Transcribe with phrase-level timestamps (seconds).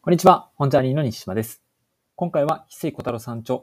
[0.00, 1.60] こんにちは、本ジャーニーの西島です。
[2.14, 3.62] 今回は、翡翠小太郎さん著、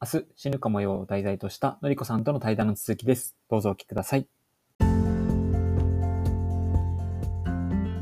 [0.00, 3.36] 明日死ぬかもよを題材としたのりこさんとの対談の続きです。
[3.50, 4.26] どうぞお聞きください。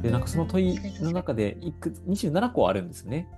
[0.00, 3.28] で、なんかその問いの中で、いくつ27個あるんですね。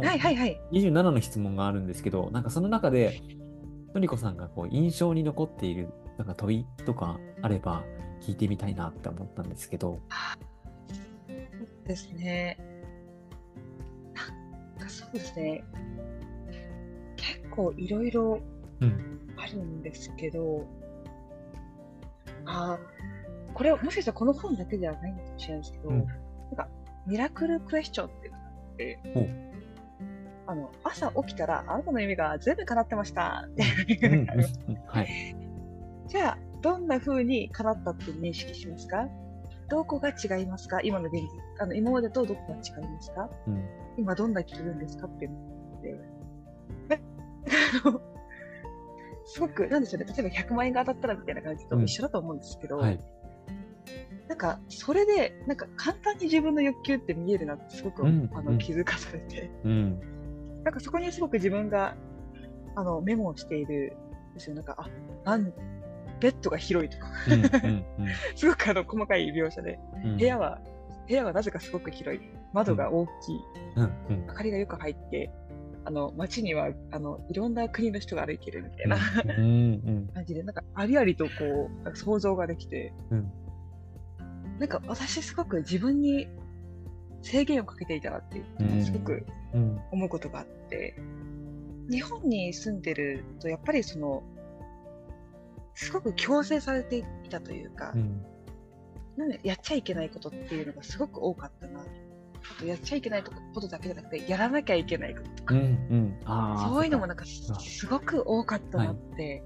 [0.00, 0.60] はいはいはい。
[0.72, 3.22] 27の質問があるんですけど、なんかその中で、
[3.94, 7.84] のりこさんがこう印象に残っているなんか問いとかあれば
[8.20, 10.00] 聞いてみたいなって思ったんですけど。
[11.86, 12.73] ですね。
[14.84, 15.64] かそうですね。
[17.16, 18.40] 結構いろいろ
[18.80, 19.10] うん。
[19.36, 20.64] あるんですけど、
[22.46, 22.78] ああ、
[23.52, 26.68] これもしかしたらこの本だけではないかもしれないですけど、うんなんか
[27.06, 29.50] ミラクルクエスチョンっていうのがあって
[30.46, 34.26] あの朝起きたらあなたの夢が全部叶ってましたってうん
[34.86, 35.36] はい。
[36.06, 39.08] じゃあ、どんな風に叶ったって認識しますか？
[39.68, 40.80] どこが違いますか？
[40.82, 41.28] 今の現実。
[41.60, 43.30] あの、今までとどこが違いますか？
[43.46, 43.64] うん。
[43.96, 45.30] 今どんな気分ですかっていう
[49.26, 52.98] すごく、なんでしょうね、例えば100万円が当たったらみたいな感じと一緒だと思うんですけど、はい。
[54.28, 60.00] なんか、それで、なんか簡単に自分の欲求って見えるなってすごく、うんあのうん気づかされて、うん。
[60.64, 61.96] なんかそこにすごく自分が、
[62.74, 63.96] あの、メモをしている
[64.32, 64.56] んですよ。
[64.56, 64.76] なんか、
[65.24, 65.52] あ、なん、
[66.24, 67.06] ベッドが広いとか。
[68.34, 70.16] すごくあの細かい描写で、うん。
[70.16, 70.58] 部屋は、
[71.06, 72.20] 部屋はなぜかすごく広い。
[72.54, 73.12] 窓が大きい。
[74.26, 75.30] 明かりがよく入って、
[75.84, 78.96] あの、街には、あの、いろんな国の人が歩いてるみたいな。
[80.14, 83.30] 感じで、なんか、ありありとこう、想像ができて、うん。
[84.58, 86.28] なんか私すごく自分に
[87.22, 88.40] 制限をかけていたなって
[88.84, 89.80] すごくうん。
[89.90, 90.94] 思うことがあって、
[91.90, 94.22] 日本に住んでると、やっぱりその、
[95.74, 98.24] すごく強制されていたというか、うん。
[99.16, 101.80] なんでやっちゃいけないことっていうのがすごく多かったな。
[101.80, 105.60] あとやっちゃいけないことだけじゃなくて、やらなきゃいけないこととか、うん。
[105.60, 105.64] う
[105.96, 106.18] ん。
[106.58, 109.42] そういうのもそなんかすごく多かったなって。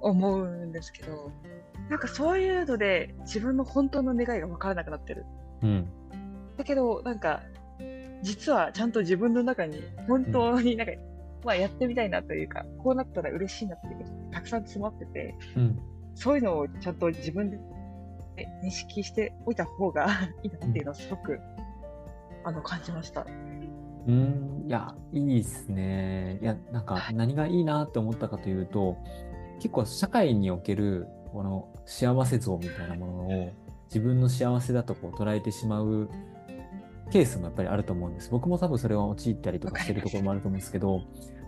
[0.00, 1.32] 思うんですけど、
[1.90, 5.24] なんかそういうので自分の本当の願いが分からなくなってる。
[5.62, 5.88] うん。
[6.56, 7.42] だけど、なんか、
[8.22, 10.92] 実はちゃんと自分の中に本当になんか、
[11.44, 15.78] まあやってみたいなというか、こうなったら嬉しいなっていうたくさん詰まってて、うん。
[16.14, 17.58] そういうのをちゃんと自分で
[18.62, 20.06] 認識しておいた方が
[20.44, 21.40] いいなっていうのをすごく、
[22.44, 23.26] あの、感じました。
[24.06, 24.64] うん。
[24.66, 26.38] いや、いいですね。
[26.42, 28.98] いや、なんか何がいいなって思ったかというと、
[29.58, 33.52] 結構社会におけるこの幸せ像みたいなものを
[33.86, 36.10] 自分の幸せだとこう捉えてしまう
[37.10, 38.30] ケースもやっぱりあると思うんです。
[38.30, 41.02] 僕も多分それは陥ったりとかしてるところもあると思うんですけど、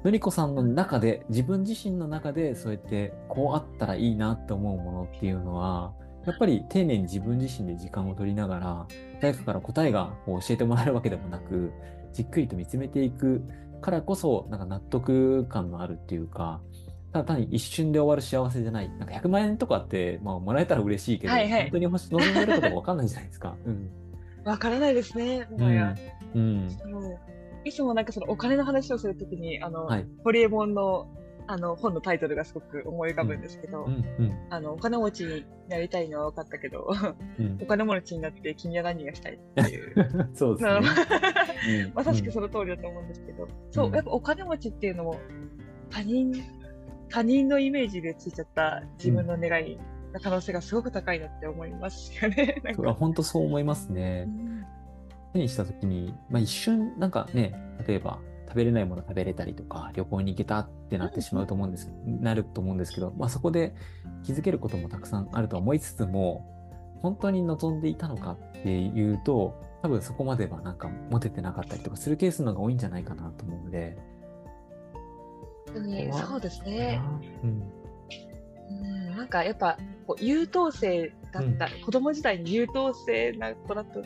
[0.05, 5.93] のりこさんの中で、自分自身の中でそうやってこうあったらいいなって思うものっていうのは、
[6.27, 8.87] やっぱり丁寧に自分自身で時間を取りながら、
[9.21, 11.73] 誰かから答えが教えてもらえるわけでもなく、
[12.13, 13.43] じっくりと見つめていく
[13.81, 16.61] からこそ、なんか納得感のあるっていうか、
[17.13, 18.89] ただ単に一瞬で終わる幸せじゃない。
[18.91, 23.57] なんか100万円とかって、まあ、もらえたら嬉しいけど、はいはい本当に欲し望んでることが分かんないじゃないですか。
[23.65, 23.91] うん。
[24.45, 25.99] わからないですね、もうはやん。。
[26.35, 26.71] うん。
[26.71, 27.19] そう
[27.65, 30.07] いつもなんかそのお金の話をするときに、あの、はい。
[30.25, 31.09] ホリエモンの
[31.51, 34.05] あの本のタイトルがすごく思い浮かぶんですけど、うん。
[34.19, 34.47] うん。
[34.51, 36.91] あの、お金持ちになりたいのは分かったけど、
[37.39, 37.67] うん お。
[37.67, 40.31] 金持ちになって君は何がしたいっていう。
[40.35, 40.87] そうですなね
[41.95, 45.17] まさしくその通りだと思うんですけど、そうう、んやっぱお金持ちっていうのも
[45.89, 46.33] 他人、
[47.09, 49.79] 他人のイメージでついちゃった自分の願い
[50.13, 52.63] の可能性がすごく高いなって思いますよね。
[52.99, 54.31] 本当そう思いますねう。
[54.31, 54.65] ん
[55.33, 57.55] 手にしたときに、まあ、一瞬なんかね、
[57.87, 58.19] 例えば
[58.49, 63.75] 食べれないもの食べれたりとか、旅行に行けたってなってしまうと思うんです、なると思うんですけど、まあ、そこで
[64.23, 66.47] 気づけることもたくさんあるとは思いつつも、
[67.03, 73.97] 本当に望んでいたのかっていうと、多分そこまではなんか持ててなかったりとかするケースの方が多いんじゃないかなと思うので。
[76.13, 77.01] そうですね。
[77.45, 77.63] うん。
[78.71, 84.01] うん、なんかやっぱこう優等生だった、子供時代に優等生な子だった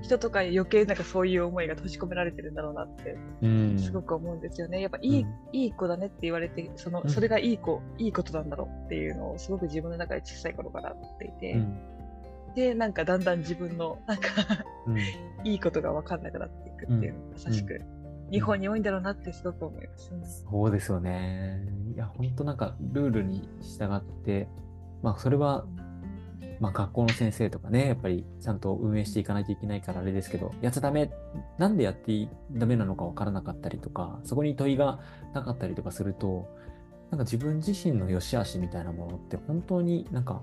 [0.00, 3.78] 人とかに余計なんかそういう思いが閉じ込められてるんだろうなってうん。
[3.78, 4.80] すごく思うんですよね。
[4.80, 11.78] やっぱいい、うんいい子だねって言われて、その、うんそれがいい子、いいことなんだろうっていうのをすごく自分の中で小さい頃から思っていて、うん。
[12.54, 14.28] で、なんかだんだん自分のなんか
[14.86, 14.98] うん。
[15.44, 17.78] いいことが分かんなくなっていくっていうのがまさしく、
[18.32, 20.20] 日本に多いんだろうなってすごく思います、ね。
[20.50, 21.60] そうですよね。
[21.94, 24.48] いや、本当なんかルールに従って、
[25.06, 25.64] まあそれは、
[26.58, 31.12] まあ学校の先生とかね、やっぱりちゃんと運営していかないといけないからあれですけど、やっちゃダメ、
[31.58, 34.98] なんでやってダメなのかわからなかったりとか、そこに問いが
[35.32, 36.48] なかったりとかすると、
[37.12, 40.42] なんか自分自身の良し悪しみたいなものって本当になんか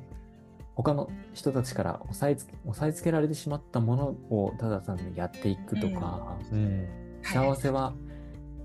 [0.75, 6.87] 他の人たちから押さえつ押さえつけられてしまったものをただ単にやっていくとか、うん。
[7.21, 7.93] 幸せは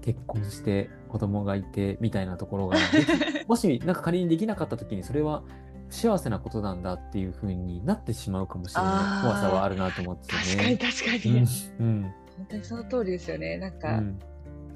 [0.00, 2.78] 結婚して子供がいてみたいなところが
[3.46, 8.88] もしなんか仮にできなかった時にそれは不幸せなことなんだっていう風になってしまうかもしれな
[9.20, 9.22] い。
[9.22, 10.76] 怖さはあるなと思って確かにね。
[10.78, 11.46] 確かに、
[11.80, 12.02] うん
[12.38, 13.58] 本当にその通りですよね。
[13.58, 14.18] なんか、うん。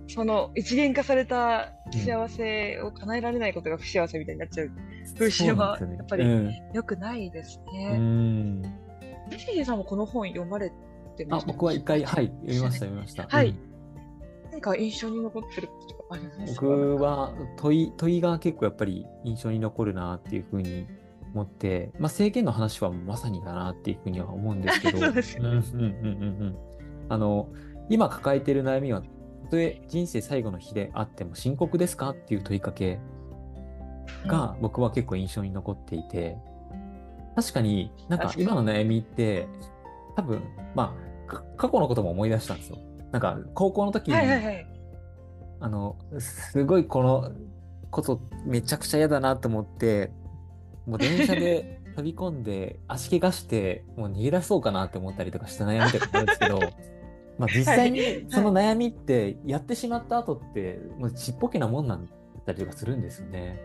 [0.08, 4.70] その一元化された幸せを叶えられないことが不幸せみたいになっちゃう、
[5.14, 6.52] 風習はやっぱりうん。
[6.74, 7.96] 良くないですうね。
[7.96, 8.62] ん。
[9.30, 10.72] 西井さんもこの本読まれ
[11.16, 11.52] てまあした？
[11.52, 13.28] 僕は一回、はい、読みました、読みました。
[13.28, 13.50] はい。
[13.50, 13.56] うん。
[14.50, 16.66] 何か印象に残ってることとかありますか？
[16.66, 20.88] 僕は問い問いが結構やっぱり印象に残るなっていうふうに
[21.34, 24.98] 思って、まあ、政権の話はまさにだなっていうふうには思うんですけど。
[27.08, 27.48] あの
[27.88, 29.08] 今抱えている悩みはた
[29.50, 33.00] とえ人生最後の日であっても深刻ですかっていう問いかけ
[34.26, 36.38] が僕は結構印象に残っていて。
[37.34, 39.48] 確かになんか今の悩みって
[40.16, 40.42] 多分
[40.74, 40.94] ま
[41.28, 42.78] あか過去のことも思い出したんですよ。
[43.10, 44.66] なんか高校の時に、はいはいはい。
[45.60, 47.30] あの、すごいこの
[47.90, 50.10] ことめちゃくちゃ嫌だなと思って、
[50.86, 56.60] もう電車で飛び込んで足怪我して、もう逃げ出そうかなって思ったりとかした悩みとかあるんですけど、
[57.38, 63.60] まあ実際にその悩みってやってしまった後って、もうちっぽけなもんなんだったりとかするんですよね。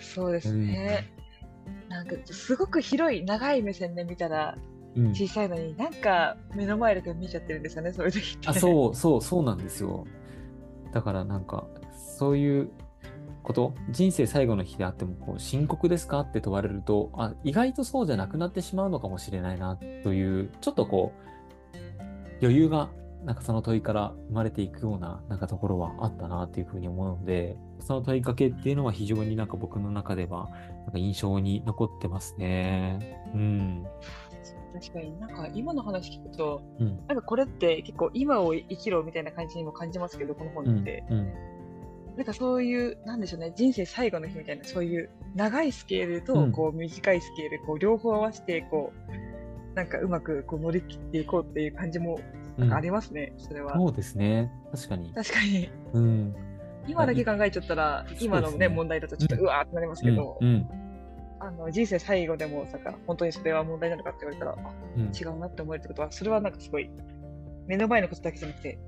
[0.00, 1.06] そうですね。
[1.88, 4.56] なんかすごく広い長い目線で見たら
[4.96, 5.10] うん。
[5.10, 8.48] 小さいのになんか目の前で見えちゃってるんですよねそういう時って。
[8.48, 10.06] あ、そうそうそうなんですよ。
[10.92, 11.66] だからなんか
[12.18, 12.70] そういう
[13.48, 16.20] こと人生最後の日であってもこう深刻ですか？
[16.20, 21.12] って問われるとあ意外とそうじゃなくなってしまうのかもしれないなというちょっとこ
[21.74, 21.78] う
[22.42, 22.90] 余裕が
[23.24, 30.50] なんかその問いから生まれていくようななんかところはあったなっていうふうに思うのでその問いかけっていうのは非常になんか僕の中では
[30.84, 33.18] なんか印象に残ってますね。
[33.34, 33.86] うん。
[34.74, 37.00] 確かになんか今の話聞くとうん。
[37.08, 40.66] なんかこれって結構今を生きろみたいな感じにも感じますけどこのうん。
[40.66, 41.32] 本って、うん。
[42.18, 48.92] なんかそういうなんでしょうね人生最後の日みたいなそういう長いスケールとうんこう短いスケールこう両方合わせてこ
[49.72, 52.18] うなんかうまくこう乗り切っていこうっていう感じも
[52.72, 53.72] ありますね、それは。
[53.76, 54.50] そうですね。
[54.72, 55.12] 確かに。
[55.14, 56.34] 確かにうん。
[56.88, 60.68] 今だけ考えちゃったら今のね問題だとちょっとうわーってなりますけど、うん。
[61.38, 65.12] あの人生最後でもさか本当にそれは問題なのかって言われたらあうん。
[65.14, 66.90] 違うなって思えるってことはそれはなんかすごい
[67.68, 68.80] 目の前のことだけじゃなくて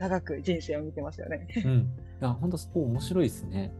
[0.00, 1.46] 長く人生を見てますよね。
[1.64, 1.88] うん。
[2.22, 3.72] いや、本当そう面白いですね。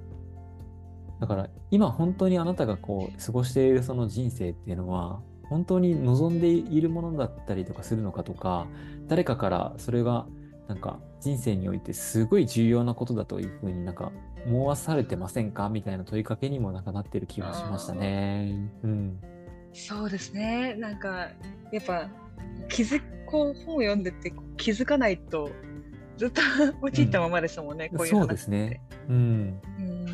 [1.21, 8.67] だから、今本当にあなたがこう、過ごしているその人生っていうのは、本当に望んでいるものだったりとかするのかとか、
[9.07, 10.27] 誰かからそれが、
[10.69, 14.11] なんか人生においてすごい重要なことだというふうになんか
[14.47, 15.69] 思わされてませんか？
[15.69, 18.71] みたいな問いかけにもなんかなってる気がしましたね。
[18.83, 19.21] うん。
[19.75, 21.29] そうですねなんか
[21.73, 22.09] やっぱ
[22.69, 25.51] 気づこう本を読んでて気づかないと
[26.23, 26.41] ずっと
[26.83, 28.81] 陥ったままですもんね、こういう話そうですね。
[29.09, 29.61] うん。
[29.79, 30.07] うん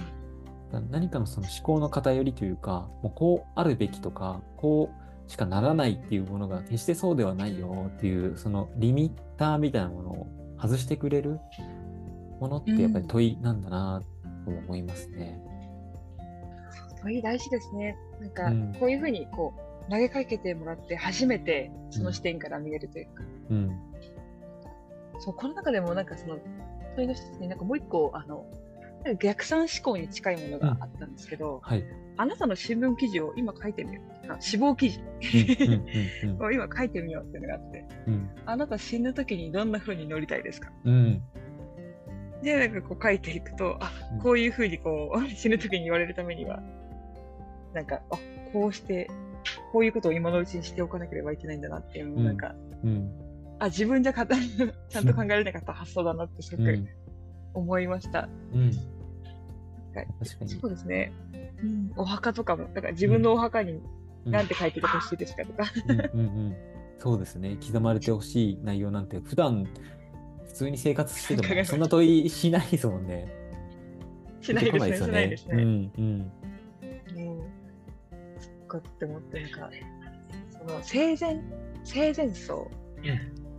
[0.90, 4.90] 何かのその思考の偏りというか、もうこうあるべきとか、こ
[5.26, 10.26] うしかならないっていうものが決してそうではないよっていう、そのリミッターみたいなものを
[10.60, 11.40] 外してくれる
[12.40, 14.02] ものってやっぱり問いなんだな
[14.44, 15.40] と思いますね。
[17.02, 17.96] 問い大事ですね。
[18.20, 19.54] なんかうんこういうふうにこ
[19.88, 23.87] う投げかけてもらって初めてその視点から見えるというか、うん。
[25.18, 26.38] そうこの中でもなんかその
[26.96, 28.46] 問いの一つになんかもう一個あの
[29.20, 31.84] 逆算思考に近いものがあったんですけど、はい。
[32.16, 35.00] あなたの新聞記事を今書いてみようあ死亡記事。
[35.00, 35.72] うん
[36.24, 37.84] うんうん を今書いてみようっていうのがあって。
[38.06, 38.30] うん。
[38.44, 40.72] あなた死ぬ時にどんな風に乗りたいですか？
[40.84, 41.22] うん。
[42.42, 44.18] でなんかこう書いていくとあうん。
[44.20, 46.60] こういう風にこう 死ぬ時に言われるためには
[47.72, 48.16] なんかあ
[48.52, 49.08] こうして
[49.72, 53.10] こういうことを今のうちにしておかなければいけないんだなっていうのをなんか、うん
[53.58, 54.36] あ自分じゃかた
[54.88, 56.88] ちゃんと考えられなかった発想だなってすごくうん。
[57.54, 58.28] 思いました。
[58.52, 58.66] うん。
[59.94, 60.50] はい確かに。
[60.50, 61.12] そうですね、
[61.62, 63.80] うん、お墓とかもだから自分のお墓に
[64.26, 64.32] うん。
[64.32, 66.20] 何て書いててほしいですかとか、うん。
[66.20, 66.56] うんうん
[66.98, 67.56] そうですね。
[67.64, 69.64] 刻まれてほしい内容なんて、普段
[70.46, 73.32] 普通に生活してても、そんな問いしないですもんね。
[74.40, 74.96] しないですね。
[74.96, 75.54] しないですね。
[75.54, 76.32] うんうん。
[77.16, 77.40] うん。
[78.40, 79.70] そっかって思ってなんか
[80.50, 81.40] その生前
[81.84, 82.68] 生前葬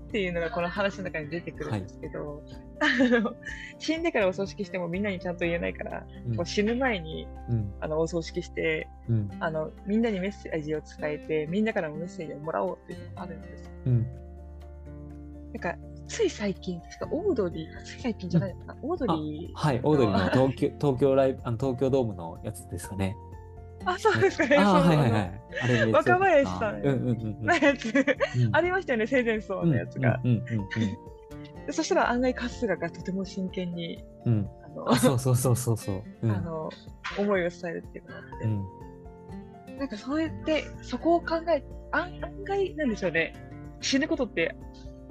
[0.09, 2.41] っていうのがこの話の中に出てくるんですけど、
[2.79, 3.35] あの
[3.77, 6.35] 死んでからお葬式してもみんなにちゃんと言えないから、うん。
[6.35, 7.71] こう死ぬ前にうん。
[7.79, 9.29] あのお葬式してうん。
[9.39, 14.07] あのみんなにメッセージを伝えてみんなからもメッセージをもらおうっていうのがあるんですうん。
[15.53, 15.75] なんか
[16.07, 23.15] つい最近確かオードリーつい最近じゃないのかな、オードリーはい、オードリーの東京東京ライブあの東京ドームのやつですかね。
[23.93, 24.58] あ、そうですかね。
[24.58, 25.41] あはいはいはい。
[25.62, 26.81] あれ若林さん。
[26.81, 27.93] のやつ、
[28.51, 30.19] ありましたよね、生前葬のやつが。
[31.72, 34.50] そしたら案外春日がとても真剣に、うん、
[34.88, 36.69] あのそうそうそうそうそう、うん、あの
[37.17, 38.48] 思いを伝えるっていうのがあって、う
[39.75, 43.36] ん、なんかそうやってそこを考え案外なんでしょうね。
[43.81, 44.55] 死ぬことって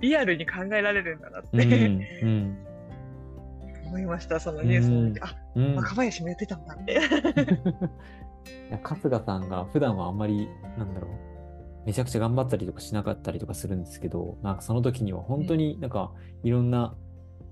[0.00, 2.58] リアルに考えられるんだなって、うんうん、
[3.86, 7.00] 思いましたそのニュースを見て、あ、うん、若林もやってたんだって
[8.82, 16.12] 春日さんが普段はあんまりなんだろうめちゃくちゃ頑張ったりとかしなかったりとかするんですけどなんかその時には本当になんか
[16.42, 16.94] いろんな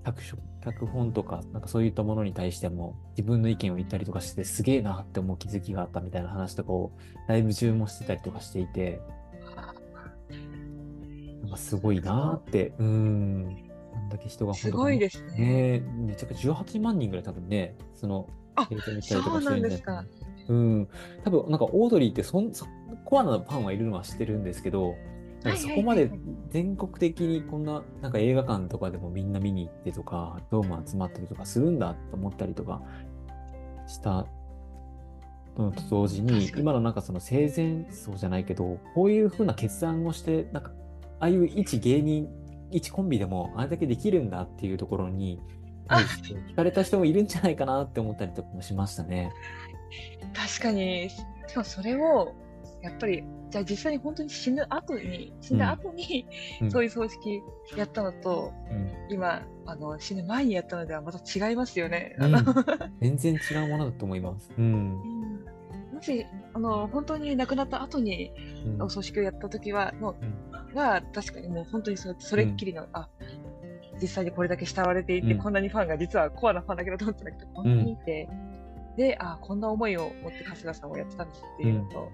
[0.05, 0.21] 脚
[0.63, 6.91] 脚本とかなんかそういったものに対しても自分の意見を言ったりとかしてすげえなって思う気づきがあったみたいな話とかを
[7.27, 9.01] ライブ中もしてたりとかしていて
[11.47, 13.67] なんかすごいなって、うん。
[13.95, 15.79] あんだけ人がすごいですね。
[15.79, 18.67] ねめちゃくちゃ18万人ぐらい多分ね、その、あ、
[19.01, 20.05] そうなんですか。
[20.49, 20.87] うん。
[21.23, 22.65] 多分なんかオードリーってそんそ
[23.05, 24.95] コアなファンはいるのは知ってるんですけど、
[25.55, 26.11] そこまで
[26.49, 32.81] 全国的にこんななんか映画館とかでもみんな見に行ってとか、ドーム集まったりとかするんだと思ったりとか
[33.87, 34.25] した
[35.57, 40.71] のと同時に、今のなんかその生前葬じゃないけど、こういうふうな決断をして、なんか
[41.19, 42.27] ああいう一芸人、
[42.71, 45.39] 一コンビでもあれだけできるんだっていうところに、
[46.49, 49.31] 聞かれた人もいるんじゃないかなって思ったりとかもしましたね。
[50.33, 51.17] 確かに、し
[51.53, 52.33] かもそれを、
[52.81, 56.27] やっぱり、じゃあ実際に本当に死ぬ後に、死んだ後に、
[56.61, 57.41] うん、そういう葬式
[57.75, 62.15] やったのと、うん、今あの、死ぬ前にやったのではまた違いますよね。
[62.19, 62.33] うん、
[62.99, 64.51] 全然違うものだと思います。
[64.57, 64.97] うん。
[65.93, 68.31] もしあの本当に亡くなった後に
[68.79, 73.09] お葬式をやった時は、もうは確かにもう本当にそそれっきりの、うん、あ
[74.01, 78.29] 実際にこれだけ慕われていて、うん、こんなにファンが実はコアなファンだけどと思ってなくてこんなにいて、
[78.91, 82.11] うん、であこんな思いを持って春日さんをやってたんですっていうのと、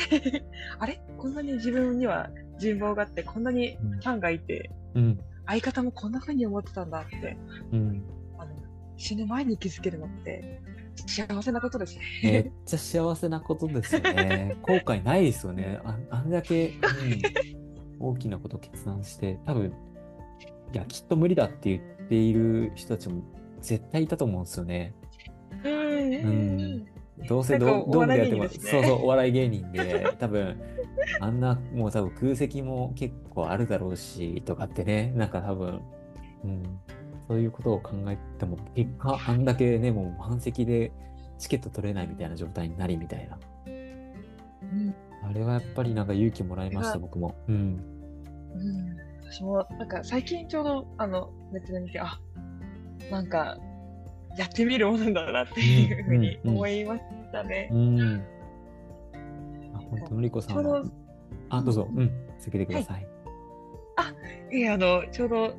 [0.78, 1.00] あれ？
[1.18, 4.70] こんなに自分には人望があってこんなにファンがいて、
[5.46, 7.36] 相方もこんなふうに思ってたんだって、
[8.38, 8.52] あの
[8.96, 10.60] 死ぬ前に気づけるのって
[11.06, 12.02] 幸せなことですね。
[12.22, 14.56] めっちゃ幸せなことですよね。
[14.62, 15.80] 後悔ないですよね。
[15.84, 16.78] ああんだけ、うん、
[17.98, 19.72] 大きなことを決断して、多分
[20.72, 23.22] いや、きっと無理だって言っている人たちも
[23.60, 24.94] 絶対いたと思うんですよね。
[25.64, 26.14] うん。
[26.14, 26.16] う
[26.76, 26.86] ん
[27.28, 30.58] どうせどどうでやっても、ね、そうそう、お笑い芸人で、多分
[31.20, 35.80] あんな、もう多分空席も結構あるだろうし、とかってね、なんか多分、
[36.44, 36.62] うん、
[37.28, 40.92] そういうことを考えても、結果、あんだけね、もう満席で
[41.38, 43.38] チケット取れないみたいな状態になりみたいな。
[43.66, 47.34] うん、あれはやっぱりなんか勇気もらいました、僕も。
[47.48, 47.54] うん。
[48.54, 48.96] うん、
[49.30, 52.20] 私も、なんか最近ちょうど、あの、ネットで見て、あ
[53.10, 53.56] なんか、
[54.36, 57.68] やってみるものだなっていうふうに思いましたね。
[57.72, 58.00] うん。
[58.00, 58.22] うん、
[59.74, 60.82] あ、本当のりこさんは。
[61.48, 62.96] あ、どうぞ、うん、続けてください。
[62.96, 63.08] はい、
[63.96, 65.54] あ、いや、あの、ちょうど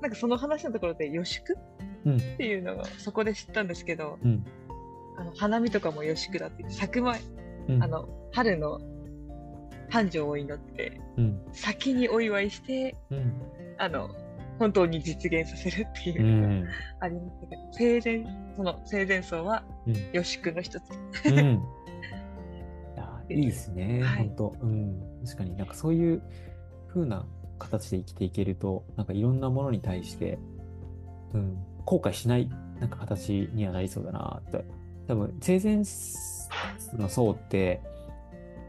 [0.00, 1.56] なんかその話のところで予祝、
[2.06, 4.44] うん、っていうのがそこで知ったんですけど、うん、
[5.18, 7.20] あの花見とかも予祝だって咲く前、
[7.68, 8.80] うん、あの春の
[9.90, 11.00] 繁盛を祈って、
[11.52, 12.96] 先にお祝いして、
[13.78, 14.10] あの
[14.58, 16.70] 本当に実現させるっていうのが
[17.00, 18.24] ありましたけど、生前
[18.56, 19.64] その生前葬は
[20.12, 20.82] 予祝の一つ。
[23.32, 26.22] いいですね、はい、本当、うん、確かになんかそういう
[26.88, 27.24] 風な
[27.60, 30.38] 形で生きていけると、なんかいろんなものに対して、
[31.32, 32.48] うん、後悔しない
[32.80, 34.64] なんか形にはなりそうだなって。
[35.06, 35.82] 多分、生前
[36.98, 37.80] の層って、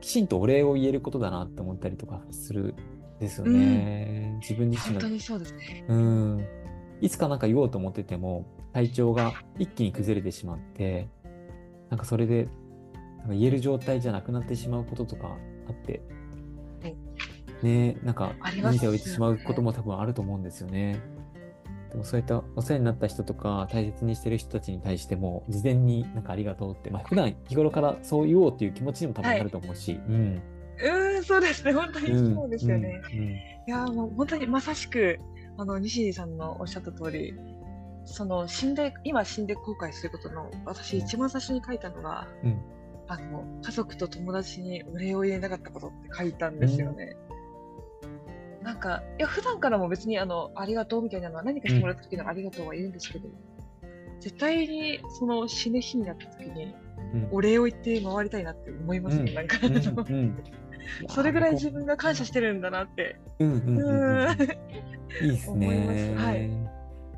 [0.01, 2.75] きちんとお礼を言えることだなって思ったりとかする
[3.19, 4.31] ですよね。
[4.33, 5.01] うん、自分自身の。
[5.01, 5.85] 本当にそうですね。
[5.87, 6.45] うん。
[7.01, 11.07] いつかなんか言おうと思ってても、体調が一気に崩れてしまって、
[11.89, 12.49] なんかそれで、
[13.19, 16.01] なんか言える状態じゃなくなってしまうこととかあって、
[17.61, 20.99] ね、なんか何か置いてしまうことも多分あると思うんですよね。
[21.91, 30.41] でもそういったお世話になった人とか大切にしてる人たちに対しても事前になんかありがとうって、まあ普段日頃からそう言おうっていう気持ちにも多分あると思うし、はい、うん。
[31.15, 33.01] うんそうですね本当にそうですよね。
[33.11, 35.19] うんうんうん、いやもう本当にまさしく
[35.57, 37.35] あの西さんのおっしゃった通り
[38.05, 42.61] その死んで今死んで後悔することの私一番最初に書いたのが、うん、
[43.07, 47.15] あの家族と友達にお礼を言えなかったことって書いたんですよね。
[48.63, 53.27] なんか、いや、普段からも別に、あの、ありがとうみたいなのは、何かしてもらった時のありがとうは言うんですけど、
[54.19, 56.75] 絶対に、その死ぬ日になった時に、
[57.31, 59.57] お礼を言って回りたいなって思いますね、なんか、
[61.09, 63.19] それぐらい自分が感謝してるんだなって。
[63.39, 64.31] うんうんうん、
[65.23, 66.13] いいですね。
[66.17, 66.49] はい。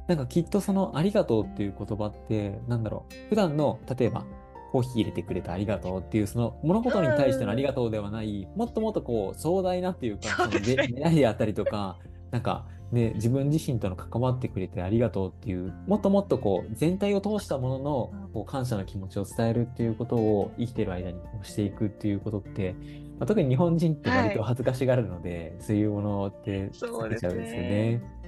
[0.08, 4.26] なんかきっとそのありがとうっていう言葉って、なんだろう、普段の、例えば、
[4.74, 12.00] コーヒー入れてくれてありがとうっていうその物事に対してのありがとうではないもっともっとこう壮大なっていうかその出会いであったりとか
[12.32, 22.74] なんかね自分自身との関わってくれてありがとうっていうもっともっとこう全体を通したもののこう感謝の気持ちを伝えるっていうことを生きてる間にしていくっていうことって、
[23.20, 28.23] まあ、特に日本人って割と恥ずかしがるので、はい、そういうものって避けちゃうんですよね。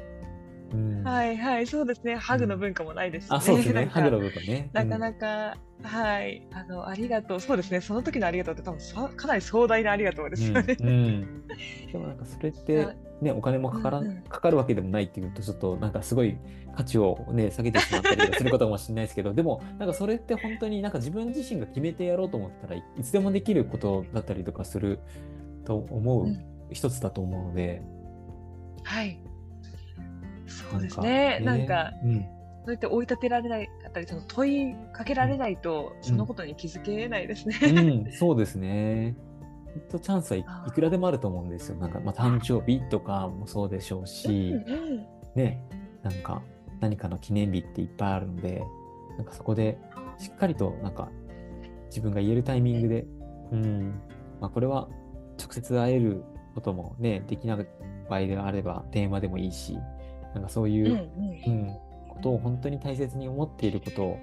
[0.74, 2.15] うん、はいはいそうですね。
[2.15, 3.86] ハグの文化もないですし、ね、あそうですね。
[3.86, 7.39] ハグの文化ね、なかなか、はいあのありがとう。
[7.39, 7.81] そうですね。
[7.81, 11.48] その時のありがとうって多分かなり壮大なありがとうですよね、うん、うん、
[11.91, 12.88] でもなんかそれって
[13.22, 14.07] ねお金もかから、うん。
[14.07, 16.38] うん、かかるわけでもないっていうとちょっとなんかすごい
[16.75, 25.00] 価値をね下げてしまったりすることかもしれないですけどでもなんかそれって本当になんか自分自身が決めてやろうと思ったらいつでもできることだったりとかする
[25.63, 26.27] と思う
[26.72, 27.81] 一つだと思うので、
[28.84, 29.19] はい
[30.48, 31.40] そうですね。
[31.44, 32.28] なんか、うん、そ
[32.68, 37.58] うやって追い立てられないかったり、その問いかけられないと、そのことに気づけないですね。
[37.62, 39.16] うん、そうですね。
[39.74, 41.75] きっとチャンスはいくらでもあると思うんですよ。
[41.78, 45.62] なんか、まあ、誕生日とかもそうでしょうし、うんうん、ね、
[46.02, 46.42] なんか
[46.80, 48.64] 何かの記念日っていっぱいあるので、
[49.18, 49.78] なんかそこで
[50.18, 51.10] しっかりとなんか
[51.88, 53.06] 自分が言えるタイミングで、
[53.52, 54.02] うん、
[54.40, 54.88] まあ、これは
[55.38, 56.24] 直接会える
[56.54, 57.68] こともね、できない
[58.10, 59.78] 場合であれば電話でもいいし、
[60.36, 61.10] なんかそういう、
[61.48, 61.74] うん、うん、
[62.10, 64.20] ことを本当に大切に思っていることを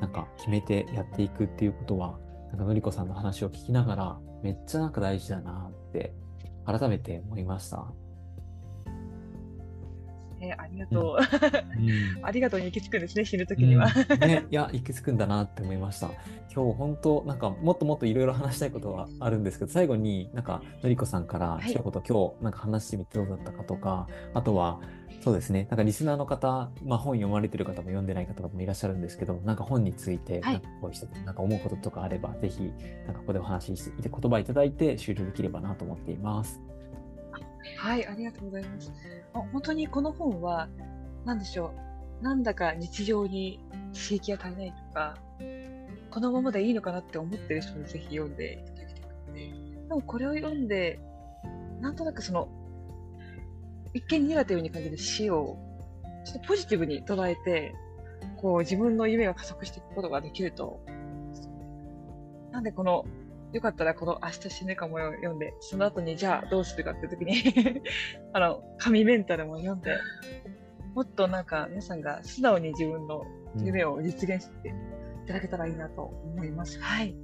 [0.00, 6.14] なんか決めてやっていくっていうことはなんかのりこさんの話を聞きながらめっちゃなんか大事だなって
[6.66, 7.86] 改めて思いました。
[10.48, 11.16] えー、ありがとう、
[12.18, 16.10] うん、ありがとうに行き着くんですね死ぬ時には、うん、ね、 いや行き着くんだなって思いました。
[16.54, 24.80] 今日本当なんかもっともっといろいろ話したいことはあるんですけど最後になんかのりこさんから一言、はい、今日なんか話してみてどうだったかとかあとは
[25.20, 32.72] そうですねなんかリスナーの方、まあ、本読まれてる方も読んでない方もいらっしゃるんですけどなんか本についてなんかこうしてなんか思うこととかあれば、はい、ぜひ
[33.06, 36.60] なんかここでお話しして言葉いただいて終了できればなと思っています。
[37.78, 38.92] はい、ありがとうございます。
[39.34, 40.68] 本当にこの本は、
[41.24, 41.72] 何でしょ
[42.20, 43.60] う、なんだか日常に
[43.92, 45.18] 刺激が足りないとか、
[46.10, 49.52] このままでいいのかなって思ってる人にぜひ読んでいただきたくて、
[49.88, 51.00] でもこれを読んで、
[51.80, 52.48] なんとなくその、
[53.92, 55.58] 一見ネガティブに感じる死を、
[56.24, 57.74] ちょっとポジティブに捉えて、
[58.36, 60.80] こう自分の夢が加速していくことができると、
[62.52, 63.04] なんでこの
[63.54, 67.82] よかったらこの明日死ぬかもよ読んで、その後にじゃあどうするかって時に
[68.34, 69.96] あの、紙メンタルも読んで、
[70.92, 73.22] もっとなんか皆さんが素直に自分の
[73.62, 74.72] 夢を実現してい
[75.28, 76.78] ただけたらいいなと思います。
[76.78, 77.14] うん、はい。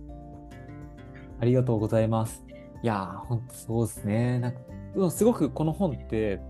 [1.41, 2.45] ありがとうございます。
[2.81, 4.39] いやー、本当そうですね。
[4.39, 6.41] なんか、すごくこの本って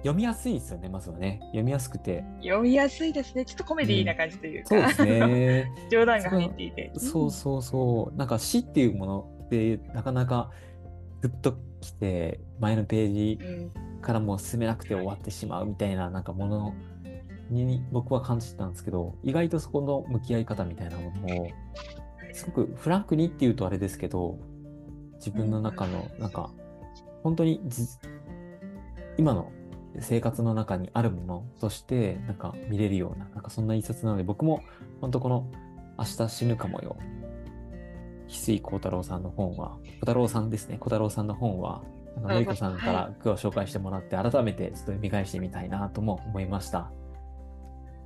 [0.00, 1.40] 読みやすいですよね、まずはね。
[1.46, 2.24] 読みやすくて。
[2.42, 3.44] 読みやすいですね。
[3.44, 5.72] ちょっとコメディーな感じというか、うん、そうですね。
[5.90, 6.92] 冗談が入っていて。
[6.96, 8.16] そうそうそう。
[8.16, 10.50] なんか死っていうものってなかなか
[11.20, 13.38] グッときて前のページ
[14.00, 16.74] からもう進めなくて終わってしまうみたいななんかもの
[17.50, 21.48] に僕は感じてたんですけど意外とそこの向き合い方みたいなものを
[22.32, 24.38] すごくフランクにっていうとあれですけど
[25.14, 26.50] 自分の中のなんか
[27.22, 27.60] 本当に
[29.18, 29.52] 今の
[29.98, 34.62] 生活の中にあるものとしてなんか見れるようななんかそんな一冊なので僕も
[35.00, 35.50] 本当この
[35.98, 36.96] 明日死ぬかもよ
[38.30, 41.82] 翡翠幸太郎さんの本は、小太郎さんですね、小太郎さんの本は、
[42.16, 46.90] あののりこさんから句を紹介してもらって、改めてちょっと読み返してみたいなとも思いました。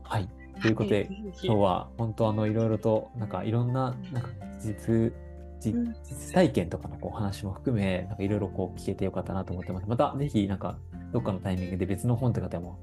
[0.02, 0.28] はい。
[0.62, 5.12] ということで、今日は本当あのいろいろとなんかいろんななんか実
[5.60, 9.86] 実体験とかのこう話も含めなんかいろいろこう聞けてよかったなと思ってます。
[9.88, 10.78] またぜひなんか
[11.14, 12.80] どっかのタイミングで別の本とかでも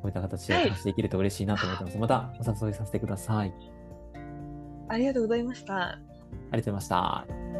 [0.00, 1.98] こういった形で話していけると嬉しいなと思ってます。
[1.98, 3.52] またお誘いさせてください。
[4.88, 5.74] ありがとうございました。
[5.74, 7.57] ありがとうございました。